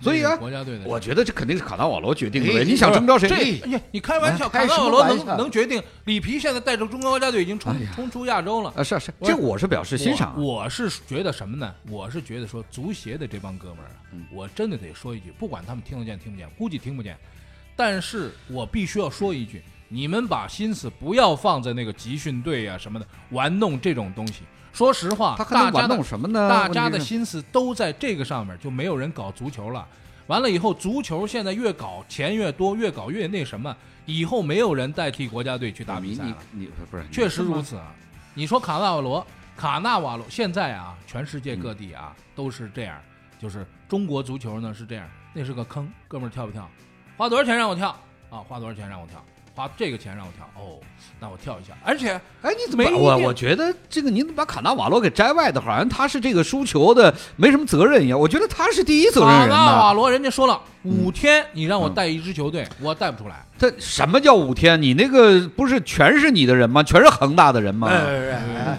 [0.00, 3.28] 所以啊国家队的，我觉得这肯定是卡纳瓦罗决定的你想征召谁？
[3.28, 5.82] 这，哎呀，你开玩笑，哎卡纳瓦罗能能决定？
[6.04, 8.72] 里皮现在带着中国国家队已经冲冲出亚洲了。
[8.76, 10.34] 啊，是啊是啊，这我是表示欣赏啊。
[10.36, 11.72] 我我是觉得什么呢？
[11.88, 13.90] 我是觉得说足协的这帮哥们儿
[14.32, 17.16] 我真的得说一句，不管他们听得见听不见，估计听不见，
[17.84, 24.44] 但是我必须要说一句，你们把心思不要放在那个集训队啊什么的玩弄这种东西。
[24.72, 26.48] 说实话，他还玩大家弄什么呢？
[26.48, 29.84] 大家的心思都在这个上面，就没有人搞足球了。
[30.28, 36.38] 完了以后，足球现在越搞钱越多，越搞越那什么，以后没有人代替国家队去打比赛了。
[36.52, 37.92] 你你不是确实如此啊！
[38.32, 42.96] 你说卡纳瓦罗，卡纳瓦罗现在啊，全世界各地啊、都是这样，
[43.40, 46.70] 就是中国足球呢是这样，那是个坑，哥们儿跳不跳？
[47.22, 47.88] 花多少钱让我跳
[48.30, 48.42] 啊？
[48.48, 49.24] 花多少钱让我跳？
[49.54, 50.74] 花这个钱让我跳哦，
[51.20, 51.72] 那我跳一下。
[51.84, 58.18] 而且哎，你怎么我我觉得这个你怎么把卡纳瓦罗给摘外的，好像他是这个输球的没什么责任一样。
[58.18, 59.92] 我觉得他是第一责任人卡纳瓦。
[59.92, 63.46] 罗人家说了，五天你让我嗯带一支球队，我带不出来。
[63.56, 64.82] 这什么叫五天？
[64.82, 66.82] 你那个不是全是你的人吗？
[66.82, 67.86] 全是恒大的人吗？
[67.86, 68.78] 哎哎哎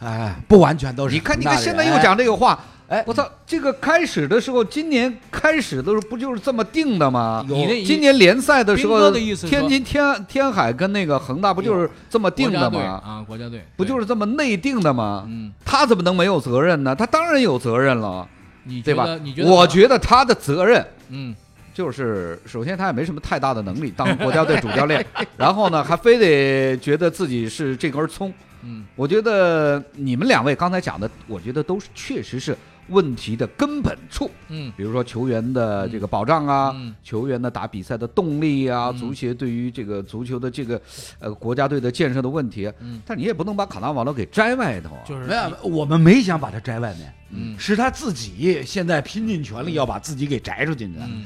[0.00, 1.44] 哎，不完全都是你看，你。
[1.44, 2.58] 看，现在又讲这个话，哎，
[3.06, 3.28] 我操！
[3.46, 7.44] 这个开始的时候，今年开始的时候不就是这么定的吗？
[7.84, 12.80] 今年联赛的时斌候天津天天海跟那个恒大不就是这么定的吗？
[13.04, 15.24] 啊，国家队不就是是这么内定的吗？
[15.26, 16.94] 嗯，他怎么能没有责任呢？
[16.94, 18.28] 他当然有责任了，
[18.64, 19.18] 你对吧？
[19.22, 19.42] 你觉？
[19.42, 19.50] 得？
[19.50, 21.34] 我觉得他的责任嗯，
[21.72, 25.04] 就是，首先他也没什么太大的能力当 国家队主教练，
[25.38, 28.32] 然后呢，还非得觉得自己是这根葱。
[28.62, 32.56] 嗯，我觉得你们两位刚才讲的，我觉得都是确实是
[32.88, 34.30] 问题的根本处。
[34.48, 34.72] 嗯。
[34.76, 36.94] 比如说球员的这个保障啊，嗯。
[37.02, 38.98] 球员的打比赛的动力啊，嗯。
[38.98, 40.80] 足协对于这个足球的这个
[41.18, 45.02] 呃国家队的建设的问题，嗯，但你也不能把卡纳瓦罗给摘外头啊。
[45.06, 47.58] 就是没有，我们没想把他摘外面，嗯。
[47.58, 51.04] 是他自己现在拼尽全力要把自己给摘出进去的。
[51.06, 51.24] 嗯。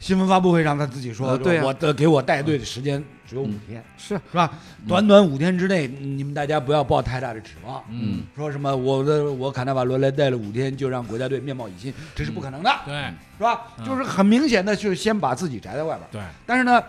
[0.00, 1.64] 新闻发布会上他自己说，呃对啊。
[1.64, 4.50] 我的给我带队的时间只有五天，是是吧？
[4.86, 7.82] 短短五天之内，你们大家不要抱太大的指望。
[7.90, 12.94] 嗯，说什么我的我卡纳瓦罗来带了五天就让国家队面貌已新，这是不可能的，对
[13.38, 13.62] 是吧？
[13.78, 16.08] 嗯就是很明显的，就是先把自己宅在外边。
[16.12, 16.82] 对，但是呢，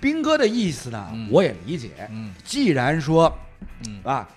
[0.00, 1.90] 斌哥的意思呢，嗯我也理解。
[2.10, 3.32] 嗯既然说
[3.86, 4.28] 嗯啊，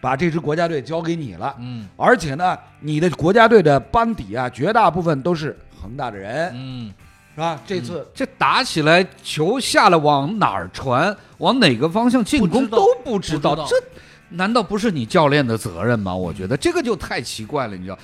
[0.00, 6.92] 把这支国家队交给你了，嗯而且呢，你的国家队的班底啊，绝大部分都是恒大的人，嗯，
[7.36, 7.62] 是吧？
[7.64, 13.68] 这次这打起来，球下来往哪儿传，往哪个方向进攻都不知道，不知道。
[13.68, 13.76] 这
[14.30, 16.12] 难道不是你教练的责任吗？
[16.12, 17.98] 我觉得这个就太奇怪了，你知道，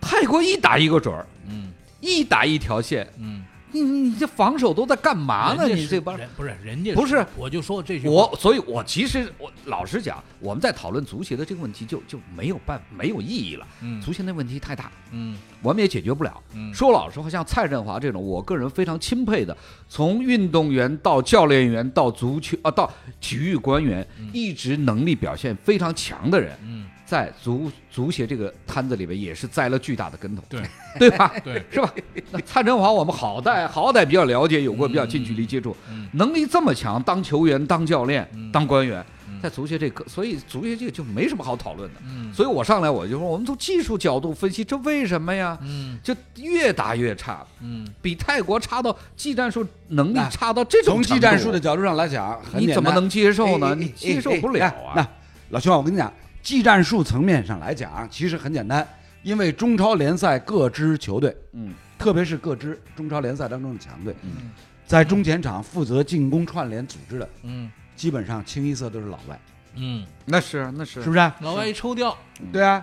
[0.00, 1.72] 泰国一打一个准儿，嗯。
[1.98, 3.42] 一打一条线，嗯，
[3.76, 5.68] 你你你这防守都在干嘛呢？
[5.68, 8.14] 你这帮人不是人家不是，我就说这句话。
[8.14, 13.66] 我，所以，我其实我老实讲，我们在讨论足协的这个问题就就没有办没有意义了。
[13.82, 14.00] 嗯。
[14.00, 15.36] 足协那问题太大，嗯。
[15.62, 16.42] 我们也解决不了。
[16.54, 16.72] 嗯。
[16.72, 19.56] 说老实话，像蔡振华这种，我个人非常钦佩的，
[19.88, 26.75] 从运动员到教练员到足球啊到体育官员，一直能力表现非常强的人，嗯
[27.06, 30.60] 在足足协这个摊子里边也是栽了巨大的跟头，对
[30.98, 31.32] 对吧？
[31.44, 31.94] 对，是吧？
[32.32, 42.00] 那蔡振华我们好歹好歹比较了解，有过比较近距离接触，嗯能力这么强，当球员、当教练、嗯当官员，嗯在足协这个，所以足协这个就没什么好讨论的。
[42.04, 45.56] 嗯所以我上来我就说，我们从技术角度分析，这为什么呀？
[45.62, 53.76] 嗯就越打越差，嗯比泰国差到技战术能力差到这种从程度技战术的，角度上来讲，你怎么能接受呢？
[53.76, 55.08] 你接受哎不了哎那啊！
[55.50, 56.12] 老兄啊，我跟你讲，
[56.46, 58.86] 技战术层面上来讲，其实很简单，
[59.24, 64.52] 因为中超联赛各支球队，嗯特别是各支中超联赛当中的强队，嗯
[64.86, 69.36] 在中前场负责进攻串联组织的，嗯基本上清一色都是老外，
[69.74, 71.32] 嗯，那是那是是不是？
[71.40, 72.16] 老外一抽调，
[72.52, 72.80] 对啊，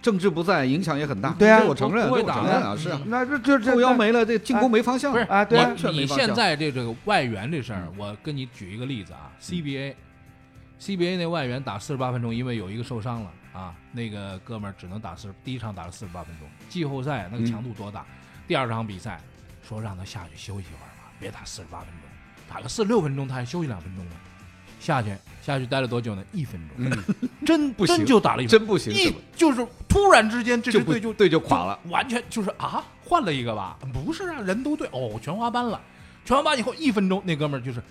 [0.00, 1.34] 政治不在，影响也很大。
[1.36, 9.94] 对啊我承认，不会这我承打认啊，是那这这这后腰没了，这进攻没方向不是啊对啊你现在这这个外援这事儿，我跟你举一个例子啊，CBA。
[10.80, 16.48] CBA 那外援打四十八分钟，因为有一个受伤了啊，那个哥们儿只能打四，第一场打了四十八分钟。
[16.70, 18.06] 季后赛那个强度多大？
[18.48, 19.20] 第二场比赛
[19.62, 22.08] 说让他下去休息一会儿吧，别打四十八分钟，
[22.48, 24.12] 打个四十六分钟他还休息两分钟呢。
[24.80, 26.24] 下去下去待了多久呢？
[26.32, 26.90] 一分钟，
[27.44, 31.78] 真不行真就打了一分钟，真不行，一就是突然之间这支就不队就队就垮了。
[31.90, 33.78] 完全就是啊，换了一个吧？
[33.92, 35.78] 不是啊，人都对哦，全华班了，
[36.24, 37.82] 全华班以后一分钟，那哥们儿就是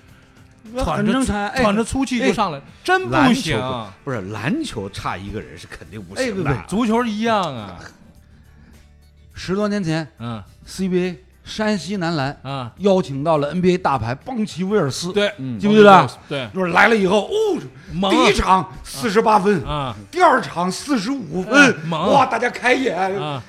[0.84, 3.60] 喘着喘着粗气就上来，真不行。
[4.04, 6.63] 不是篮球差一个人是肯定不哎不行的。
[6.67, 7.80] 足球一样啊，
[9.34, 16.10] 十多年前嗯，CBA 山西男篮啊，邀请到了 NBA 大牌邦奇威尔斯，对，嗯记不记得？
[16.28, 17.32] 对，就是来了以后，哦，
[17.93, 23.41] 猛第一场四十八分，啊第二场四十五分哇，大家开眼，啊，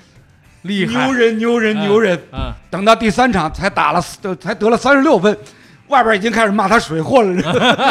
[0.63, 2.19] 厉害，牛人牛人嗯牛人。
[2.31, 5.37] 啊，等到第三场才打了四，才得了三十六分，
[5.91, 7.31] 外边已经开始骂他水货了。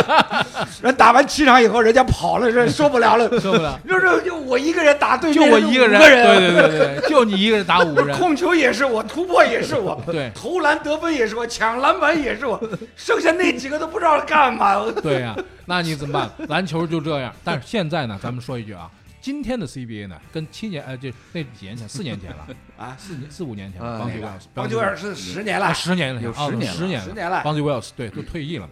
[0.81, 12.59] 人打完七场以后，人家跑了，人受不了了，受不了，就是就我一个人打对就我一个人，个人，对对对对，就你一个人打五个人， 控球也是我，突破也是我，对投篮得分也是我，抢篮板也是我，
[12.95, 14.81] 剩下那几个都不知道干嘛。
[15.03, 15.35] 对呀、
[15.65, 16.47] 那你怎么办？
[16.47, 17.33] 篮球就这样。
[17.43, 18.87] 但是现在呢，咱们说一句啊，
[19.21, 22.47] 今天的 CBA 呢，跟七年呃，就那几年前，四年前了。
[22.77, 22.95] 啊？
[22.97, 25.65] 四年四五年前啊了，邦吉那个威尔斯，邦吉威尔是十年了。
[25.65, 27.43] 啊，，十年了，有啊十年了十年十年了。
[27.43, 28.69] 邦吉威尔斯对都退役了。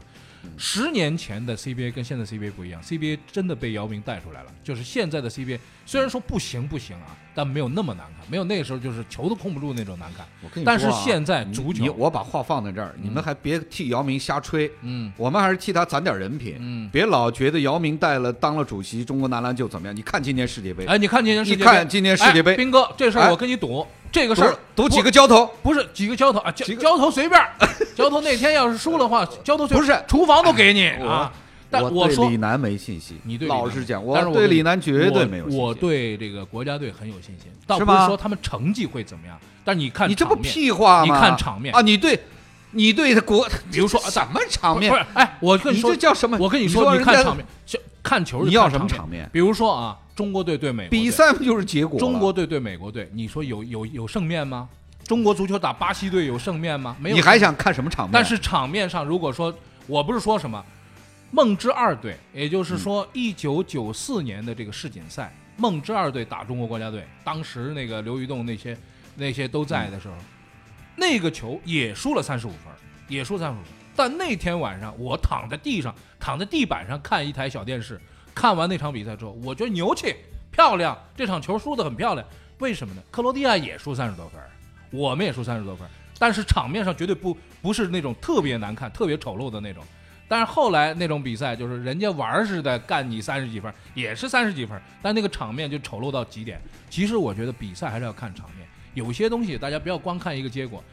[0.57, 4.51] 十年前的 CBA 跟现在 CBA 不一样，CBA 真的被姚明带出来了。
[4.63, 10.25] 就是现在的 CBA 虽然说不行不行啊，但没有那么难看，没有那个时候就是球都控不住那种难看。
[10.43, 19.95] 我跟你但是现在你足球我把话放在这儿，你们还别替姚明瞎吹，嗯我们还是替他攒点人品，嗯，别老觉得姚明带了当了主席，中国男篮就怎么样？
[19.95, 27.49] 你看今年世界杯，哎，你看今年世界杯，你看今年世界杯哎斌哥，这事儿哎我跟你赌，这个事儿赌赌几个交头，不是几个交头啊，交几个交头随便儿，
[27.95, 31.31] 交头那天要是输的话，交头随便不是厨房都给你我啊。
[31.69, 33.19] 但我对说李楠没信心。
[33.23, 35.59] 你对老实讲，但是我对李楠绝对没有信心。
[35.59, 41.15] 我我对这个国家队很有信心，倒不是说他们成绩会怎么样，但你看你这不场面屁话吗？
[41.15, 42.19] 你看场面啊，你对，
[42.71, 46.37] 你对他国，比如说 什么场面不是哎，我跟你说这叫什么？
[46.39, 49.29] 我跟你说，说，你看场面，就看球就你要什么场面？
[49.33, 51.99] 比如说啊，中国队对美国队比，赛不就是结果？
[51.99, 54.69] 中国队对美国队，你说有有有胜面吗？
[55.05, 56.95] 中国足球打巴西队有胜面吗？
[56.99, 57.15] 没有。
[57.15, 57.39] 你还？
[57.39, 58.11] 想看什么场面？
[58.13, 59.53] 但是场面上，如果说
[59.85, 60.63] 我不是说什么
[61.31, 68.77] 梦之二队，也就是嗯说一九九四年的这个世锦赛，梦之二队打中国国家队，当时那个刘玉栋那些
[69.15, 70.15] 那些都在的时候，
[70.95, 72.71] 那个球也输了三十五分，
[73.07, 73.73] 也输三十五分。
[73.95, 77.99] 但那天晚上，我躺在地上，躺在地板上看一台小电视，
[78.33, 80.15] 看完那场比赛之后，我觉得牛气，
[80.51, 82.25] 漂亮，这场球输得很漂亮。
[82.59, 83.01] 为什么呢？
[83.11, 84.41] 克罗地亚也输三十多分，
[84.91, 85.87] 我们也输三十多分，
[86.17, 89.83] 但是场面上绝对不不是那种特别难看、特别丑陋的那种。
[90.27, 96.59] 但是后来那种比赛，就是人家玩儿似的干你三十几分，也是三十几分，但那个场面就丑陋到极点。
[96.89, 100.83] 其实我觉得比赛还是要看场面，有些东西大家不要光看一个结果。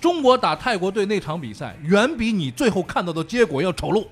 [0.00, 4.06] 中国打泰国队那场比赛，远比你最后看到的结果要丑陋，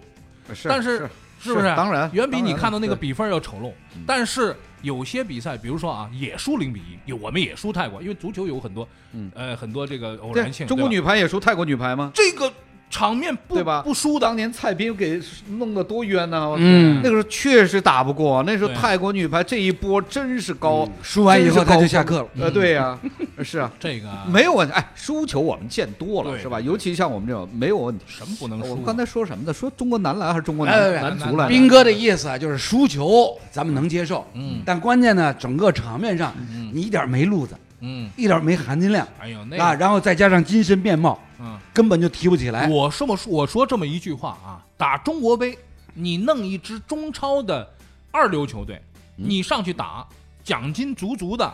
[0.53, 1.09] 是但是
[1.39, 1.67] 是不是？
[1.77, 3.73] 当然，远比你看到那个比分要丑陋。
[4.05, 10.67] 但是有些比赛，比如说啊，也输零比一，有我们也输泰国，因为足球有很多，嗯呃，很多这个偶然性。
[10.67, 12.11] 中国女排也输泰国女排吗？
[12.13, 12.53] 这个
[12.89, 13.83] 场面不对吧？
[13.83, 15.21] 不输的，当年蔡斌给
[15.59, 16.49] 弄得多冤呐！
[16.49, 22.29] 我嗯那个时候确实打不过，那时候泰国女排这一波真是高，输完以后他就下课了。
[22.39, 22.99] 呃，对呀，
[23.43, 24.73] 是啊， 这个没有问题。
[24.73, 26.61] 哎，输球我们见多了，是吧？
[26.61, 28.05] 尤其像我们这种没有问题。
[28.07, 28.71] 什么不能输啊？
[28.71, 29.53] 我们刚才说什么呢？
[29.53, 31.49] 说中国男篮还是中国哎男哎男足来着？
[31.49, 42.69] 斌哥的意思啊，就是输球咱们能接受，嗯但关键呢，整个场面上嗯你一点没路子，嗯，一点没含金量哎呦那啊，然后再加上精神面貌，嗯，根本就提不起来。
[42.69, 45.59] 我这么说，我说这么一句话啊，打中国杯，
[45.95, 47.69] 你弄一支中超的
[48.11, 48.81] 二流球队，
[49.19, 50.07] 嗯你上去打，
[50.43, 51.53] 奖金足足的。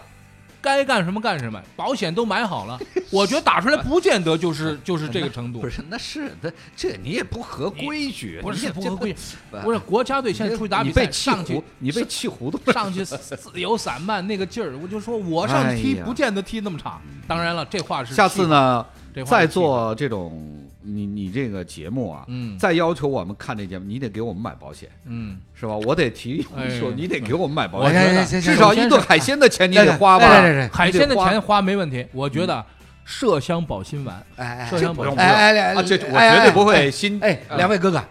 [0.63, 2.81] 该干什么干什么，保险都买好了。
[3.11, 9.19] 我觉得打出来不见得就是 就是这个程度不，是，那是那这你也不合规矩，不你也是不合规矩，
[9.51, 12.73] 不不是国家队现在出去打比赛，你被气上去糊，你被气糊涂了。
[12.73, 17.01] 上去自由散漫那个劲儿，我就说我上去踢不见得踢那么差。
[17.27, 22.59] 当然了，这话是下次呢，再这话是气做这种你你这个节目啊，嗯。
[22.59, 25.75] 再要求我们看这节目，你得给我们买保险，嗯，是吧？
[25.75, 30.43] 我得提你说，你得给我们买保我觉险，得至少一顿海鲜的钱你得花吧？
[30.73, 32.65] 海鲜的钱花没问题，我觉得
[33.07, 35.05] 麝香保心丸，哎麝香保心丸。
[35.05, 35.35] 不用不用。
[35.35, 38.03] 哎哎这我哎绝对不会心哎，两位哥哥，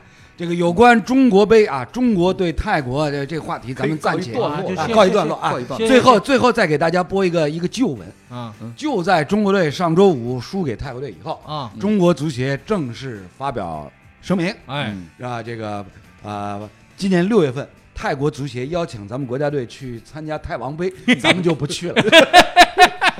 [0.41, 4.87] 这个有关中国杯啊，中国对泰国的这个话题，咱们暂且告一段落啊。
[4.91, 5.35] 告一段落。
[5.35, 8.51] 啊最后最后再给大家播一个一个旧闻，啊。
[8.75, 15.85] 就在中国队上周五输给泰国队以后，啊，中国足协正式发表声明，哎，嗯啊，这个
[16.23, 16.59] 啊，
[16.97, 17.67] 今年六月份。
[17.93, 22.03] 泰国足协邀请咱们国家队去参加泰王杯， 咱们就不去了。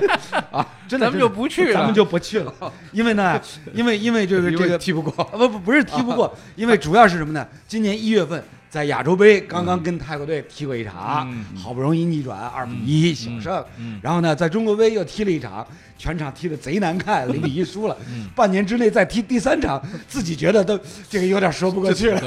[0.50, 1.74] 啊，真的，咱们就不去了。
[1.74, 2.54] 咱们就不去了，
[2.92, 3.40] 因为呢，
[3.72, 7.46] 因为因为这个这个踢不过，啊不不不是踢不过， 因为主要是什么呢？
[7.66, 11.44] 今年一月份在亚洲杯刚刚跟泰国队踢过一场，嗯。
[11.56, 14.00] 好不容易逆转二比一小胜，嗯。
[14.02, 15.66] 然后呢在中国杯又踢了一场，
[15.98, 17.96] 全场踢得贼难看，零比一输了。
[18.08, 18.28] 嗯。
[18.34, 20.78] 半年之内再踢第三场，自己觉得都
[21.08, 22.20] 这个有点说不过去了。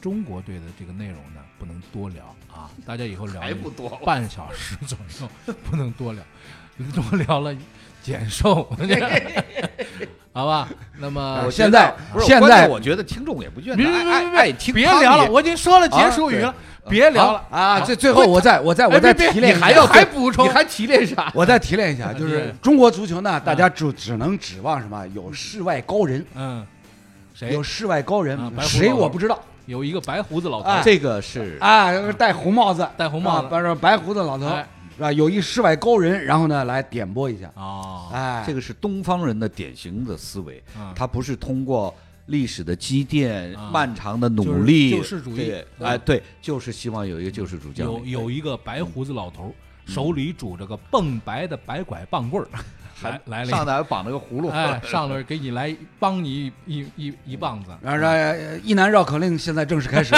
[0.00, 6.22] 中国队的这个内容呢，不能多聊啊，大家以后聊一还不多半小时左右，不能多聊，
[6.94, 7.54] 多聊了
[8.02, 8.68] 减寿，
[10.32, 10.68] 好吧？
[10.98, 13.86] 那么现在现在我觉得听众也不愿意别
[14.42, 16.54] 别听别聊了，我已经说了结啊束语了，
[16.88, 17.44] 别聊了。
[17.50, 21.30] 啊，最最后我再我再我再提炼一下，你还要还补充你还提炼啥？
[21.34, 25.06] 我再提炼一下，就是中国足球呢，大家只只能指望什么？
[25.14, 26.66] 有世外高人，嗯，
[27.34, 29.38] 谁有世外高人谁我不知道。
[29.66, 34.46] 有一个白胡子老头这个是啊，戴红帽子，戴红帽子白胡子老头，
[34.94, 35.12] 哎是吧？
[35.12, 41.94] 有一世外高人，然后呢来点拨一下，哦，哎，这个是东方人的典型的思维嗯，他不是通过
[42.26, 45.54] 历史的积淀啊、漫长的努力、就是救世主义。
[45.80, 48.10] 哎，对，就是希望有一个救世主降有临。
[48.10, 49.52] 有一个白胡子老头儿，
[49.86, 52.48] 手里拄着个蹦白的白拐棒棍儿，
[53.02, 57.70] 来来了一上来还绑了个葫芦，哎，上来给你来帮你一一一一棒子。
[57.82, 60.14] 然后这一男绕口令现在正式开始，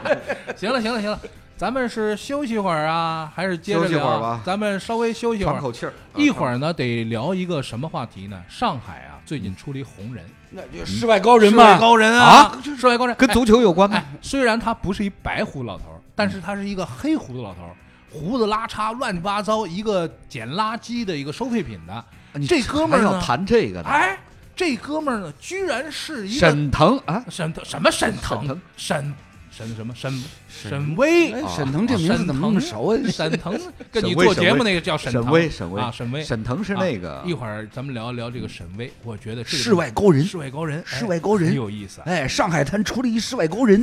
[0.56, 1.18] 行了行了行了，
[1.56, 5.54] 咱们是休息会儿啊，还是接着休息会儿聊吧咱们稍微休息会儿。
[5.54, 5.92] 喘口气儿。
[6.14, 8.42] 一会儿呢，得聊一个什么话题呢？
[8.46, 17.72] 上海啊，最近出了一红人，那就世外高人世嘛，外高人啊，世外高人跟足球有关吗哎？，虽然他不是一白胡子老头儿，但是他是一个黑胡子老头儿，
[18.12, 22.04] 胡子拉碴、乱七八糟，一个捡垃圾的一个收废品的。
[22.34, 23.88] 你这哥们儿还要谈这个呢？
[23.88, 24.18] 哎，
[24.54, 29.14] 这哥们儿呢，居然是一个沈腾啊，沈腾什么沈腾沈腾沈
[29.56, 30.12] 沈什么沈
[30.48, 32.98] 沈巍哎，沈腾这名字怎么那么熟啊？
[33.10, 33.58] 沈腾
[33.90, 36.22] 跟你做节目那个叫沈腾巍，沈巍啊，沈巍。
[36.22, 42.04] 沈腾是那个啊一会儿咱们聊一聊这个沈巍，我觉得这个世外高人世外高人，哎世外高人很有意思啊。
[42.06, 43.82] 哎，上海滩出了一世外高人，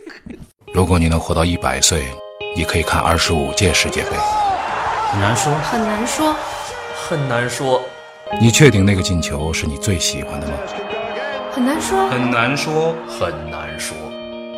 [0.74, 2.04] 如果你能活到一百岁，
[2.54, 4.10] 你可以看二十五届世界杯。
[5.10, 6.36] 很难说，很难说，
[7.08, 7.82] 很难说，
[8.42, 10.54] 你确定那个进球是你最喜欢的吗？
[11.50, 13.96] 很难说，很难说，很难说，